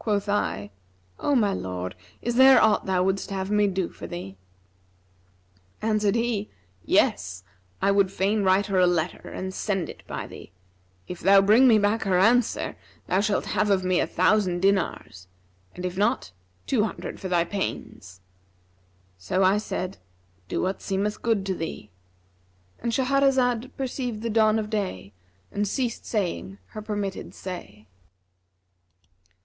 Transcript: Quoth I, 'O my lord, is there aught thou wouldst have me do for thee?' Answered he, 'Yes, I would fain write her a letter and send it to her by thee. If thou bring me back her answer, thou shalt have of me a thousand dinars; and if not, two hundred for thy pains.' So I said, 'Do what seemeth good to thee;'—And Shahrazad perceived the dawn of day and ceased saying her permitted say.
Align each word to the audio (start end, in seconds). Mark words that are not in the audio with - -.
Quoth 0.00 0.28
I, 0.28 0.70
'O 1.18 1.34
my 1.36 1.52
lord, 1.52 1.94
is 2.22 2.34
there 2.36 2.60
aught 2.62 2.86
thou 2.86 3.02
wouldst 3.02 3.30
have 3.30 3.50
me 3.50 3.66
do 3.66 3.88
for 3.88 4.06
thee?' 4.06 4.36
Answered 5.82 6.14
he, 6.14 6.48
'Yes, 6.84 7.42
I 7.82 7.90
would 7.90 8.12
fain 8.12 8.42
write 8.44 8.66
her 8.66 8.78
a 8.78 8.86
letter 8.86 9.18
and 9.28 9.52
send 9.54 9.88
it 9.88 9.98
to 10.00 10.04
her 10.04 10.08
by 10.08 10.26
thee. 10.28 10.52
If 11.08 11.20
thou 11.20 11.42
bring 11.42 11.66
me 11.66 11.78
back 11.78 12.02
her 12.02 12.18
answer, 12.18 12.76
thou 13.08 13.20
shalt 13.20 13.46
have 13.46 13.68
of 13.70 13.84
me 13.84 13.98
a 13.98 14.06
thousand 14.06 14.62
dinars; 14.62 15.26
and 15.74 15.84
if 15.84 15.96
not, 15.96 16.32
two 16.66 16.84
hundred 16.84 17.18
for 17.18 17.28
thy 17.28 17.42
pains.' 17.44 18.20
So 19.18 19.42
I 19.42 19.58
said, 19.58 19.98
'Do 20.48 20.60
what 20.62 20.82
seemeth 20.82 21.22
good 21.22 21.44
to 21.46 21.54
thee;'—And 21.54 22.92
Shahrazad 22.92 23.76
perceived 23.76 24.22
the 24.22 24.30
dawn 24.30 24.58
of 24.58 24.70
day 24.70 25.14
and 25.50 25.66
ceased 25.66 26.04
saying 26.04 26.58
her 26.66 26.82
permitted 26.82 27.32
say. 27.34 27.86